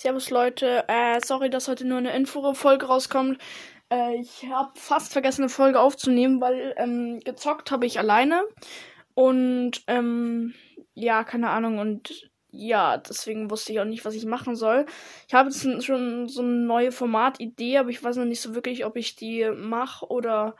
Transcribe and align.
Servus 0.00 0.30
Leute, 0.30 0.84
äh, 0.88 1.20
sorry, 1.22 1.50
dass 1.50 1.68
heute 1.68 1.86
nur 1.86 1.98
eine 1.98 2.16
Info-Folge 2.16 2.86
rauskommt. 2.86 3.36
Äh, 3.92 4.16
ich 4.16 4.46
habe 4.48 4.70
fast 4.74 5.12
vergessen, 5.12 5.42
eine 5.42 5.50
Folge 5.50 5.78
aufzunehmen, 5.78 6.40
weil 6.40 6.72
ähm, 6.78 7.20
gezockt 7.22 7.70
habe 7.70 7.84
ich 7.84 7.98
alleine. 7.98 8.42
Und 9.12 9.82
ähm, 9.88 10.54
ja, 10.94 11.22
keine 11.22 11.50
Ahnung. 11.50 11.80
Und 11.80 12.30
ja, 12.50 12.96
deswegen 12.96 13.50
wusste 13.50 13.72
ich 13.72 13.80
auch 13.80 13.84
nicht, 13.84 14.06
was 14.06 14.14
ich 14.14 14.24
machen 14.24 14.56
soll. 14.56 14.86
Ich 15.28 15.34
habe 15.34 15.50
jetzt 15.50 15.84
schon 15.84 16.28
so 16.28 16.40
eine 16.40 16.50
neue 16.50 16.92
Formatidee, 16.92 17.76
aber 17.76 17.90
ich 17.90 18.02
weiß 18.02 18.16
noch 18.16 18.24
nicht 18.24 18.40
so 18.40 18.54
wirklich, 18.54 18.86
ob 18.86 18.96
ich 18.96 19.16
die 19.16 19.50
mache 19.54 20.06
oder. 20.06 20.56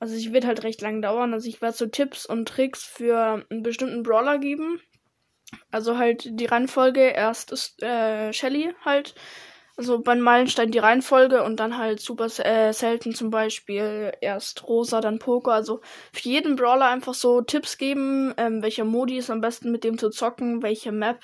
Also, 0.00 0.16
ich 0.16 0.32
wird 0.32 0.44
halt 0.44 0.64
recht 0.64 0.80
lang 0.80 1.00
dauern. 1.02 1.32
Also, 1.32 1.48
ich 1.48 1.62
werde 1.62 1.76
so 1.76 1.86
Tipps 1.86 2.26
und 2.26 2.48
Tricks 2.48 2.82
für 2.82 3.46
einen 3.48 3.62
bestimmten 3.62 4.02
Brawler 4.02 4.38
geben. 4.38 4.80
Also 5.70 5.98
halt 5.98 6.24
die 6.28 6.46
Reihenfolge, 6.46 7.00
erst 7.00 7.52
ist 7.52 7.82
äh, 7.82 8.32
Shelly 8.32 8.74
halt. 8.84 9.14
Also 9.76 10.00
bei 10.00 10.14
Meilenstein 10.14 10.70
die 10.70 10.78
Reihenfolge 10.78 11.42
und 11.42 11.58
dann 11.58 11.78
halt 11.78 11.98
super 12.00 12.26
äh, 12.26 12.72
selten 12.72 13.14
zum 13.14 13.30
Beispiel 13.30 14.12
erst 14.20 14.68
Rosa, 14.68 15.00
dann 15.00 15.18
Poker. 15.18 15.52
Also 15.52 15.80
für 16.12 16.28
jeden 16.28 16.56
Brawler 16.56 16.88
einfach 16.88 17.14
so 17.14 17.40
Tipps 17.40 17.78
geben, 17.78 18.34
ähm, 18.36 18.62
welcher 18.62 18.84
Modi 18.84 19.16
ist 19.16 19.30
am 19.30 19.40
besten 19.40 19.72
mit 19.72 19.82
dem 19.82 19.96
zu 19.96 20.10
zocken, 20.10 20.62
welche 20.62 20.92
Map, 20.92 21.20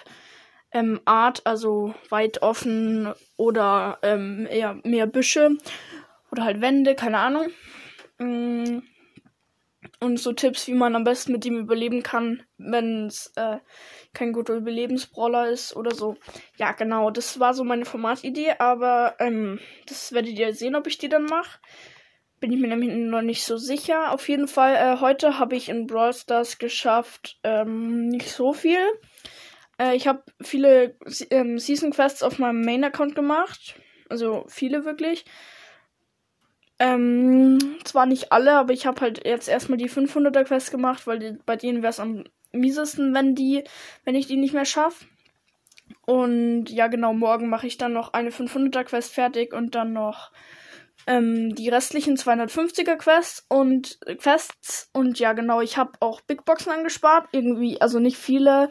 ähm, 0.72 1.00
Art, 1.04 1.46
also 1.46 1.94
weit 2.08 2.40
offen 2.42 3.12
oder 3.36 3.98
ähm, 4.02 4.46
eher 4.50 4.78
mehr 4.82 5.06
Büsche 5.06 5.50
oder 6.32 6.44
halt 6.44 6.60
Wände, 6.62 6.94
keine 6.94 7.18
Ahnung. 7.18 7.48
Mm 8.18 8.67
und 10.00 10.18
so 10.18 10.32
Tipps, 10.32 10.66
wie 10.68 10.74
man 10.74 10.94
am 10.94 11.04
besten 11.04 11.32
mit 11.32 11.44
ihm 11.44 11.58
überleben 11.58 12.02
kann, 12.02 12.42
wenn 12.56 13.06
es 13.06 13.32
äh, 13.36 13.58
kein 14.14 14.32
guter 14.32 14.54
Überlebensbrawler 14.54 15.50
ist 15.50 15.74
oder 15.74 15.94
so. 15.94 16.16
Ja, 16.56 16.72
genau, 16.72 17.10
das 17.10 17.40
war 17.40 17.54
so 17.54 17.64
meine 17.64 17.84
Formatidee, 17.84 18.54
aber 18.58 19.16
ähm, 19.18 19.58
das 19.86 20.12
werdet 20.12 20.38
ihr 20.38 20.54
sehen, 20.54 20.76
ob 20.76 20.86
ich 20.86 20.98
die 20.98 21.08
dann 21.08 21.24
mache. 21.24 21.58
Bin 22.40 22.52
ich 22.52 22.60
mir 22.60 22.68
nämlich 22.68 22.94
noch 22.94 23.22
nicht 23.22 23.44
so 23.44 23.56
sicher. 23.56 24.12
Auf 24.12 24.28
jeden 24.28 24.46
Fall, 24.46 24.76
äh, 24.76 25.00
heute 25.00 25.40
habe 25.40 25.56
ich 25.56 25.68
in 25.68 25.88
Brawl 25.88 26.12
Stars 26.12 26.58
geschafft, 26.58 27.38
ähm, 27.42 28.06
nicht 28.08 28.30
so 28.30 28.52
viel. 28.52 28.78
Äh, 29.80 29.96
ich 29.96 30.06
habe 30.06 30.22
viele 30.40 30.96
ähm, 31.30 31.58
Season 31.58 31.90
Quests 31.90 32.22
auf 32.22 32.38
meinem 32.38 32.60
Main-Account 32.60 33.16
gemacht. 33.16 33.74
Also 34.08 34.44
viele 34.48 34.84
wirklich. 34.84 35.24
Ähm, 36.78 37.58
zwar 37.84 38.06
nicht 38.06 38.30
alle, 38.30 38.52
aber 38.52 38.72
ich 38.72 38.86
habe 38.86 39.00
halt 39.00 39.26
jetzt 39.26 39.48
erstmal 39.48 39.78
die 39.78 39.90
500er 39.90 40.44
Quest 40.44 40.70
gemacht, 40.70 41.06
weil 41.06 41.18
die, 41.18 41.38
bei 41.44 41.56
denen 41.56 41.82
wäre 41.82 41.90
es 41.90 42.00
am 42.00 42.24
miesesten, 42.52 43.14
wenn 43.14 43.34
die, 43.34 43.64
wenn 44.04 44.14
ich 44.14 44.26
die 44.26 44.36
nicht 44.36 44.54
mehr 44.54 44.64
schaffe. 44.64 45.04
Und 46.06 46.66
ja, 46.70 46.86
genau, 46.86 47.14
morgen 47.14 47.48
mache 47.48 47.66
ich 47.66 47.78
dann 47.78 47.92
noch 47.92 48.12
eine 48.12 48.30
500er 48.30 48.84
Quest 48.84 49.12
fertig 49.12 49.52
und 49.52 49.74
dann 49.74 49.92
noch 49.92 50.30
ähm, 51.06 51.54
die 51.54 51.68
restlichen 51.68 52.16
250er 52.16 52.96
Quests 52.96 53.46
und 53.48 53.98
äh, 54.06 54.14
Quests. 54.14 54.90
Und 54.92 55.18
ja, 55.18 55.32
genau, 55.32 55.60
ich 55.60 55.78
habe 55.78 55.92
auch 56.00 56.20
Big 56.20 56.44
Boxen 56.44 56.70
angespart. 56.70 57.28
Irgendwie, 57.32 57.80
also 57.80 57.98
nicht 57.98 58.18
viele. 58.18 58.70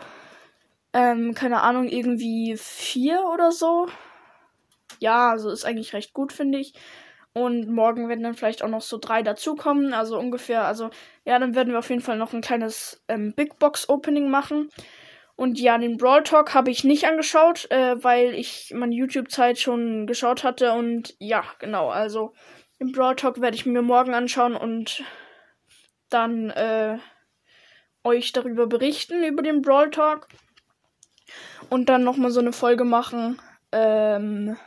Ähm, 0.94 1.34
keine 1.34 1.62
Ahnung, 1.62 1.88
irgendwie 1.88 2.56
vier 2.58 3.24
oder 3.34 3.52
so. 3.52 3.88
Ja, 5.00 5.32
also 5.32 5.50
ist 5.50 5.66
eigentlich 5.66 5.94
recht 5.94 6.14
gut, 6.14 6.32
finde 6.32 6.60
ich. 6.60 6.74
Und 7.34 7.70
morgen 7.70 8.10
werden 8.10 8.24
dann 8.24 8.34
vielleicht 8.34 8.64
auch 8.64 8.70
noch 8.70 8.82
so 8.82 8.98
drei 8.98 9.22
dazukommen. 9.22 9.94
Also 9.94 10.18
ungefähr, 10.18 10.66
also 10.66 10.90
ja, 11.24 11.38
dann 11.38 11.56
werden 11.56 11.72
wir 11.72 11.80
auf 11.80 11.90
jeden 11.90 12.02
Fall 12.02 12.18
noch 12.18 12.34
ein 12.34 12.42
kleines 12.42 13.04
ähm, 13.08 13.34
Big 13.34 13.60
Box 13.60 13.90
Opening 13.90 14.30
machen. 14.30 14.70
Und 15.36 15.60
ja, 15.60 15.78
den 15.78 15.98
Brawl 15.98 16.24
Talk 16.24 16.56
habe 16.56 16.72
ich 16.72 16.84
nicht 16.84 17.06
angeschaut, 17.06 17.70
äh, 17.70 18.04
weil 18.04 18.34
ich 18.34 18.74
meine 18.76 18.96
YouTube-Zeit 18.96 19.60
schon 19.60 20.08
geschaut 20.08 20.44
hatte. 20.44 20.74
Und 20.74 21.16
ja, 21.20 21.44
genau, 21.60 21.90
also 21.90 22.34
den 22.80 22.92
Brawl 22.92 23.16
Talk 23.16 23.40
werde 23.40 23.56
ich 23.56 23.68
mir 23.68 23.84
morgen 23.84 24.16
anschauen 24.16 24.56
und 24.56 25.04
dann 26.10 26.50
äh, 26.50 26.98
euch 28.04 28.32
darüber 28.32 28.66
berichten, 28.66 29.24
über 29.24 29.44
den 29.44 29.62
Brawl 29.62 29.92
Talk. 29.92 30.28
Und 31.70 31.90
dann 31.90 32.04
nochmal 32.04 32.32
so 32.32 32.40
eine 32.40 32.54
Folge 32.54 32.84
machen. 32.84 33.40
Ähm, 33.72 34.58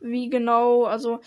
wie 0.00 0.28
genau, 0.30 0.84
also 0.84 1.20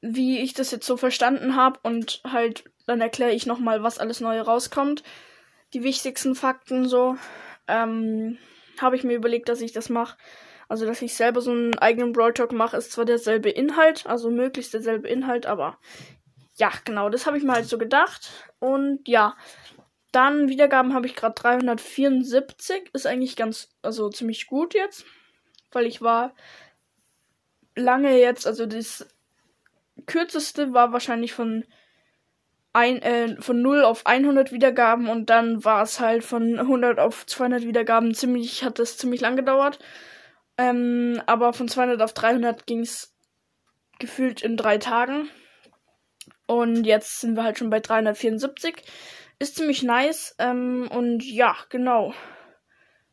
wie 0.00 0.40
ich 0.40 0.54
das 0.54 0.70
jetzt 0.70 0.86
so 0.86 0.96
verstanden 0.96 1.56
habe 1.56 1.80
und 1.82 2.20
halt 2.24 2.64
dann 2.86 3.00
erkläre 3.00 3.32
ich 3.32 3.46
nochmal, 3.46 3.82
was 3.82 3.98
alles 3.98 4.20
neu 4.20 4.40
rauskommt. 4.40 5.02
Die 5.74 5.82
wichtigsten 5.82 6.34
Fakten 6.34 6.88
so. 6.88 7.16
Ähm, 7.66 8.38
habe 8.80 8.96
ich 8.96 9.04
mir 9.04 9.14
überlegt, 9.14 9.48
dass 9.48 9.60
ich 9.60 9.72
das 9.72 9.88
mache. 9.88 10.16
Also, 10.68 10.86
dass 10.86 11.02
ich 11.02 11.14
selber 11.14 11.40
so 11.40 11.50
einen 11.50 11.78
eigenen 11.78 12.12
Brawl 12.12 12.32
Talk 12.32 12.52
mache, 12.52 12.76
ist 12.76 12.92
zwar 12.92 13.04
derselbe 13.04 13.50
Inhalt, 13.50 14.06
also 14.06 14.30
möglichst 14.30 14.74
derselbe 14.74 15.08
Inhalt, 15.08 15.46
aber 15.46 15.78
ja, 16.56 16.72
genau, 16.84 17.08
das 17.08 17.26
habe 17.26 17.36
ich 17.38 17.44
mir 17.44 17.52
halt 17.52 17.68
so 17.68 17.78
gedacht. 17.78 18.30
Und 18.58 19.06
ja, 19.06 19.36
dann 20.12 20.48
Wiedergaben 20.48 20.94
habe 20.94 21.06
ich 21.06 21.14
gerade 21.14 21.34
374. 21.34 22.90
Ist 22.92 23.06
eigentlich 23.06 23.36
ganz, 23.36 23.68
also 23.82 24.08
ziemlich 24.08 24.46
gut 24.46 24.74
jetzt. 24.74 25.04
Weil 25.72 25.86
ich 25.86 26.00
war 26.00 26.34
lange 27.74 28.18
jetzt, 28.18 28.46
also 28.46 28.64
das 28.64 29.06
kürzeste 30.04 30.72
war 30.72 30.92
wahrscheinlich 30.92 31.32
von 31.32 31.64
ein, 32.72 33.00
äh, 33.00 33.40
von 33.40 33.62
0 33.62 33.84
auf 33.84 34.04
100 34.06 34.52
Wiedergaben 34.52 35.08
und 35.08 35.30
dann 35.30 35.64
war 35.64 35.82
es 35.82 35.98
halt 35.98 36.24
von 36.24 36.58
100 36.58 36.98
auf 36.98 37.24
200 37.24 37.62
Wiedergaben 37.62 38.12
ziemlich, 38.12 38.64
hat 38.64 38.78
das 38.78 38.98
ziemlich 38.98 39.22
lang 39.22 39.36
gedauert. 39.36 39.78
Ähm, 40.58 41.22
aber 41.26 41.54
von 41.54 41.68
200 41.68 42.02
auf 42.02 42.12
300 42.12 42.66
ging 42.66 42.80
es 42.80 43.14
gefühlt 43.98 44.42
in 44.42 44.58
drei 44.58 44.76
Tagen. 44.76 45.30
Und 46.46 46.84
jetzt 46.84 47.20
sind 47.20 47.34
wir 47.34 47.44
halt 47.44 47.58
schon 47.58 47.70
bei 47.70 47.80
374. 47.80 48.82
Ist 49.38 49.56
ziemlich 49.56 49.82
nice. 49.82 50.34
Ähm, 50.38 50.88
und 50.90 51.24
ja, 51.24 51.56
genau. 51.70 52.12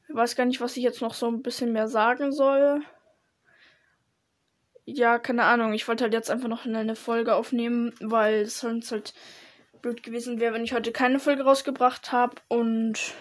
Ich 0.09 0.15
weiß 0.15 0.35
gar 0.35 0.45
nicht, 0.45 0.61
was 0.61 0.77
ich 0.77 0.83
jetzt 0.83 1.01
noch 1.01 1.13
so 1.13 1.27
ein 1.27 1.41
bisschen 1.41 1.71
mehr 1.71 1.87
sagen 1.87 2.33
soll 2.33 2.83
ja, 4.85 5.19
keine 5.19 5.43
Ahnung. 5.43 5.73
Ich 5.73 5.87
wollte 5.87 6.03
halt 6.03 6.13
jetzt 6.13 6.29
einfach 6.29 6.47
noch 6.47 6.65
eine 6.65 6.95
Folge 6.95 7.35
aufnehmen, 7.35 7.93
weil 8.01 8.41
es 8.41 8.59
sonst 8.59 8.91
halt 8.91 9.13
blöd 9.81 10.03
gewesen 10.03 10.39
wäre, 10.39 10.53
wenn 10.53 10.63
ich 10.63 10.73
heute 10.73 10.91
keine 10.91 11.19
Folge 11.19 11.43
rausgebracht 11.43 12.11
habe. 12.11 12.35
Und 12.47 13.13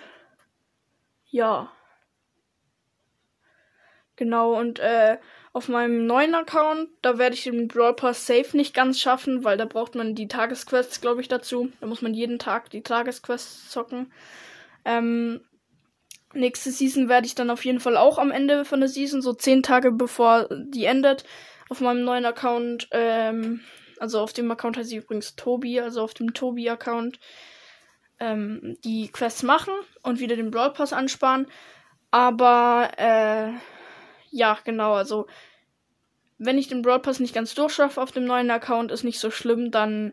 ja. 1.30 1.70
Genau, 4.16 4.58
und 4.58 4.78
äh, 4.78 5.18
auf 5.52 5.68
meinem 5.68 6.06
neuen 6.06 6.34
Account, 6.34 6.88
da 7.02 7.18
werde 7.18 7.34
ich 7.34 7.44
den 7.44 7.68
Brawl 7.68 7.94
Pass 7.94 8.26
safe 8.26 8.56
nicht 8.56 8.74
ganz 8.74 9.00
schaffen, 9.00 9.44
weil 9.44 9.56
da 9.56 9.64
braucht 9.64 9.94
man 9.94 10.14
die 10.14 10.28
Tagesquests, 10.28 11.00
glaube 11.00 11.20
ich, 11.20 11.28
dazu. 11.28 11.70
Da 11.80 11.86
muss 11.86 12.02
man 12.02 12.14
jeden 12.14 12.38
Tag 12.38 12.70
die 12.70 12.82
Tagesquests 12.82 13.70
zocken. 13.70 14.12
Ähm, 14.84 15.40
nächste 16.34 16.70
Season 16.70 17.08
werde 17.08 17.26
ich 17.26 17.34
dann 17.34 17.50
auf 17.50 17.64
jeden 17.64 17.80
Fall 17.80 17.96
auch 17.96 18.18
am 18.18 18.30
Ende 18.30 18.64
von 18.64 18.80
der 18.80 18.88
Season, 18.88 19.22
so 19.22 19.32
zehn 19.32 19.62
Tage 19.62 19.92
bevor 19.92 20.48
die 20.50 20.84
endet, 20.84 21.24
auf 21.72 21.80
meinem 21.80 22.04
neuen 22.04 22.26
Account, 22.26 22.88
ähm, 22.90 23.62
also 23.98 24.20
auf 24.20 24.34
dem 24.34 24.50
Account 24.50 24.76
heißt 24.76 24.90
sie 24.90 24.96
übrigens 24.96 25.36
Tobi, 25.36 25.80
also 25.80 26.02
auf 26.02 26.12
dem 26.12 26.34
Tobi-Account, 26.34 27.18
ähm, 28.20 28.76
die 28.84 29.08
Quests 29.08 29.42
machen 29.42 29.72
und 30.02 30.20
wieder 30.20 30.36
den 30.36 30.50
Brawl 30.50 30.74
Pass 30.74 30.92
ansparen. 30.92 31.46
Aber, 32.10 32.90
äh, 32.98 33.52
ja, 34.30 34.58
genau, 34.64 34.92
also, 34.92 35.26
wenn 36.36 36.58
ich 36.58 36.68
den 36.68 36.82
Brawl 36.82 37.00
Pass 37.00 37.20
nicht 37.20 37.34
ganz 37.34 37.54
durchschaffe 37.54 38.02
auf 38.02 38.12
dem 38.12 38.26
neuen 38.26 38.50
Account, 38.50 38.92
ist 38.92 39.02
nicht 39.02 39.18
so 39.18 39.30
schlimm, 39.30 39.70
dann 39.70 40.12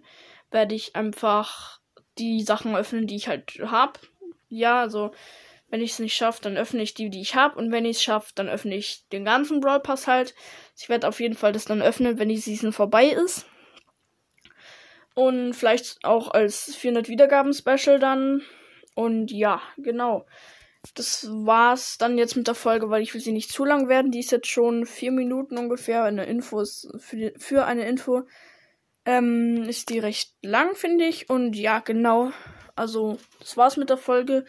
werde 0.51 0.75
ich 0.75 0.95
einfach 0.95 1.81
die 2.17 2.41
Sachen 2.41 2.73
öffnen, 2.73 3.05
die 3.05 3.17
ich 3.17 3.27
halt 3.27 3.59
habe. 3.65 3.99
Ja, 4.47 4.79
also, 4.79 5.11
wenn 5.69 5.81
ich 5.81 5.91
es 5.91 5.99
nicht 5.99 6.15
schaffe, 6.15 6.41
dann 6.41 6.57
öffne 6.57 6.81
ich 6.81 6.93
die, 6.93 7.09
die 7.09 7.21
ich 7.21 7.35
habe. 7.35 7.57
Und 7.57 7.71
wenn 7.71 7.85
ich 7.85 7.97
es 7.97 8.03
schaffe, 8.03 8.31
dann 8.35 8.49
öffne 8.49 8.75
ich 8.75 9.07
den 9.09 9.25
ganzen 9.25 9.59
Brawl 9.59 9.79
Pass 9.79 10.07
halt. 10.07 10.33
Ich 10.77 10.89
werde 10.89 11.07
auf 11.07 11.19
jeden 11.19 11.35
Fall 11.35 11.51
das 11.51 11.65
dann 11.65 11.81
öffnen, 11.81 12.17
wenn 12.17 12.29
die 12.29 12.37
Season 12.37 12.73
vorbei 12.73 13.07
ist. 13.07 13.45
Und 15.13 15.53
vielleicht 15.53 15.99
auch 16.03 16.31
als 16.31 16.75
400 16.75 17.09
Wiedergaben 17.09 17.53
Special 17.53 17.99
dann. 17.99 18.41
Und 18.95 19.31
ja, 19.31 19.61
genau. 19.77 20.25
Das 20.95 21.27
war's 21.29 21.97
dann 21.97 22.17
jetzt 22.17 22.35
mit 22.35 22.47
der 22.47 22.55
Folge, 22.55 22.89
weil 22.89 23.01
ich 23.01 23.13
will 23.13 23.21
sie 23.21 23.33
nicht 23.33 23.51
zu 23.51 23.65
lang 23.65 23.89
werden. 23.89 24.11
Die 24.11 24.19
ist 24.19 24.31
jetzt 24.31 24.47
schon 24.47 24.85
vier 24.85 25.11
Minuten 25.11 25.57
ungefähr. 25.57 26.03
Eine 26.03 26.25
Info 26.25 26.61
ist 26.61 26.89
für, 26.97 27.15
die, 27.15 27.33
für 27.37 27.65
eine 27.65 27.87
Info 27.87 28.23
ähm, 29.05 29.65
ist 29.67 29.89
die 29.89 29.99
recht 29.99 30.33
lang, 30.41 30.75
finde 30.75 31.05
ich. 31.05 31.29
Und 31.29 31.55
ja, 31.55 31.79
genau. 31.79 32.31
Also, 32.75 33.17
das 33.39 33.57
war's 33.57 33.77
mit 33.77 33.89
der 33.89 33.97
Folge. 33.97 34.45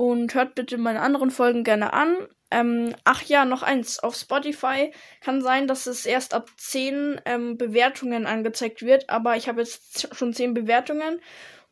Und 0.00 0.32
hört 0.32 0.54
bitte 0.54 0.78
meine 0.78 1.02
anderen 1.02 1.30
Folgen 1.30 1.62
gerne 1.62 1.92
an. 1.92 2.16
Ähm, 2.50 2.94
ach 3.04 3.20
ja, 3.24 3.44
noch 3.44 3.62
eins. 3.62 3.98
Auf 3.98 4.14
Spotify 4.14 4.94
kann 5.20 5.42
sein, 5.42 5.68
dass 5.68 5.86
es 5.86 6.06
erst 6.06 6.32
ab 6.32 6.48
10 6.56 7.20
ähm, 7.26 7.58
Bewertungen 7.58 8.24
angezeigt 8.24 8.80
wird. 8.80 9.10
Aber 9.10 9.36
ich 9.36 9.46
habe 9.46 9.60
jetzt 9.60 10.08
schon 10.16 10.32
10 10.32 10.54
Bewertungen. 10.54 11.20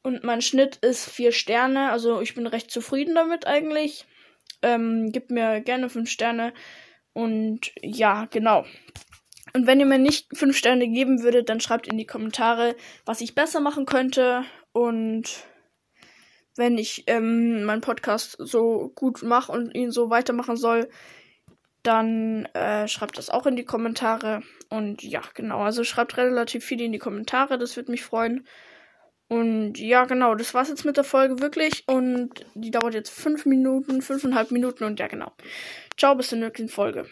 Und 0.03 0.25
mein 0.25 0.43
Schnitt 0.43 0.77
ist 0.77 1.09
4 1.09 1.33
Sterne. 1.33 1.91
Also 1.91 2.21
ich 2.21 2.35
bin 2.35 2.47
recht 2.47 2.71
zufrieden 2.71 3.15
damit 3.15 3.47
eigentlich. 3.47 4.05
Ähm, 4.61 5.11
gebt 5.11 5.31
mir 5.31 5.63
gerne 5.63 5.89
5 5.89 6.11
Sterne. 6.11 6.53
Und 7.15 7.73
ja, 7.81 8.27
genau. 8.27 8.67
Und 9.55 9.67
wenn 9.67 9.81
ihr 9.81 9.87
mir 9.87 9.99
nicht 9.99 10.37
fünf 10.37 10.55
Sterne 10.55 10.87
geben 10.87 11.23
würdet, 11.23 11.49
dann 11.49 11.61
schreibt 11.61 11.89
in 11.89 11.97
die 11.97 12.05
Kommentare, 12.05 12.77
was 13.07 13.23
ich 13.23 13.35
besser 13.35 13.61
machen 13.61 13.87
könnte. 13.87 14.45
Und 14.73 15.47
wenn 16.59 16.77
ich 16.77 17.05
ähm, 17.07 17.65
meinen 17.65 17.81
Podcast 17.81 18.37
so 18.39 18.93
gut 18.95 19.23
mache 19.23 19.53
und 19.53 19.75
ihn 19.75 19.91
so 19.91 20.11
weitermachen 20.11 20.57
soll, 20.57 20.89
dann 21.83 22.45
äh, 22.47 22.89
schreibt 22.89 23.17
das 23.17 23.31
auch 23.31 23.47
in 23.47 23.57
die 23.57 23.65
Kommentare. 23.65 24.43
Und 24.69 25.03
ja, 25.03 25.23
genau. 25.35 25.61
Also 25.61 25.85
schreibt 25.85 26.17
relativ 26.17 26.65
viel 26.65 26.81
in 26.81 26.93
die 26.93 26.99
Kommentare. 26.99 27.59
Das 27.59 27.77
würde 27.77 27.91
mich 27.91 28.03
freuen. 28.03 28.47
Und 29.29 29.79
ja, 29.79 30.05
genau, 30.07 30.35
das 30.35 30.55
war's 30.55 30.69
jetzt 30.69 30.85
mit 30.85 30.97
der 30.97 31.05
Folge 31.05 31.41
wirklich. 31.41 31.85
Und 31.87 32.47
die 32.55 32.71
dauert 32.71 32.95
jetzt 32.95 33.11
fünf 33.11 33.47
Minuten, 33.47 34.03
fünfeinhalb 34.03 34.51
Minuten 34.51 34.85
und 34.85 34.99
ja, 34.99 35.07
genau. 35.07 35.33
Ciao, 35.97 36.15
bis 36.15 36.29
zur 36.29 36.39
nächsten 36.39 36.69
Folge. 36.69 37.07